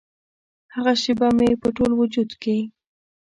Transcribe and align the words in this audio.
هغه 0.75 0.93
شیبه 1.01 1.27
مې 1.37 1.49
په 1.61 1.67
ټول 1.77 1.91
وجود 2.01 2.29
کې 2.41 2.57